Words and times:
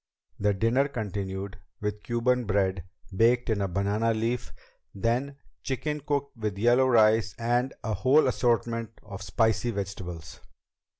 The 0.39 0.55
dinner 0.55 0.87
continued 0.87 1.59
with 1.79 2.01
Cuban 2.01 2.45
bread 2.45 2.83
baked 3.15 3.51
in 3.51 3.61
a 3.61 3.67
banana 3.67 4.15
leaf; 4.15 4.51
then 4.95 5.37
chicken 5.61 5.99
cooked 6.01 6.35
with 6.35 6.57
yellow 6.57 6.87
rice 6.87 7.35
and 7.37 7.71
a 7.83 7.93
whole 7.93 8.25
assortment 8.27 8.99
of 9.03 9.21
spicy 9.21 9.69
vegetables. 9.69 10.39